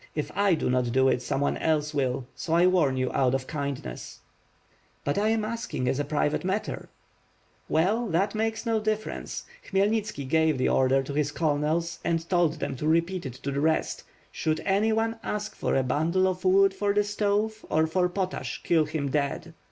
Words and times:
If 0.15 0.31
I 0.35 0.55
do 0.55 0.67
not 0.67 0.91
do 0.91 1.09
it, 1.09 1.21
some 1.21 1.41
one 1.41 1.57
else 1.57 1.93
will, 1.93 2.25
so 2.33 2.53
I 2.53 2.65
warn 2.65 2.97
you 2.97 3.11
out 3.13 3.35
of 3.35 3.45
kindness." 3.45 4.21
^TBut 5.05 5.21
I 5.21 5.27
am 5.29 5.45
asking 5.45 5.87
as 5.87 5.99
a 5.99 6.03
private 6.03 6.43
matter." 6.43 6.71
6oo» 6.71 6.73
W^^^ 6.73 6.79
^I^^ 6.79 6.79
^^^ 6.79 6.79
SWORD. 6.79 6.89
"Well 7.99 8.07
that 8.07 8.33
makes 8.33 8.65
no 8.65 8.79
difference, 8.79 9.45
Khmyelnitski 9.71 10.27
gave 10.27 10.57
the 10.57 10.69
order 10.69 11.03
to 11.03 11.13
his 11.13 11.31
colonels 11.31 11.99
and 12.03 12.27
told 12.27 12.53
them 12.53 12.75
to 12.77 12.87
repeat 12.87 13.27
it 13.27 13.33
to 13.35 13.51
the 13.51 13.61
rest, 13.61 14.03
^should 14.33 14.59
anyone 14.65 15.19
ask 15.21 15.51
you 15.51 15.57
for 15.59 15.75
a 15.75 15.83
bundle 15.83 16.27
of 16.27 16.43
wood 16.43 16.73
for 16.73 16.95
the 16.95 17.03
stove, 17.03 17.63
or 17.69 17.85
for 17.85 18.09
potash, 18.09 18.61
kill 18.63 18.85
him 18.85 19.11
dead.' 19.11 19.53